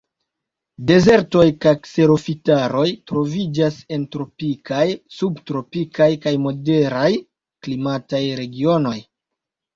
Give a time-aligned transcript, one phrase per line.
[0.91, 4.81] Dezertoj kaj kserofitaroj troviĝas en tropikaj,
[5.19, 8.99] subtropikaj, kaj moderaj klimataj regionoj.